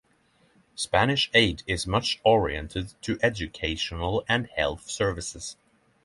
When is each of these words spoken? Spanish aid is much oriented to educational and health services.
Spanish 0.73 1.29
aid 1.35 1.61
is 1.67 1.85
much 1.85 2.19
oriented 2.23 2.95
to 3.03 3.19
educational 3.21 4.25
and 4.27 4.47
health 4.47 4.89
services. 4.89 5.57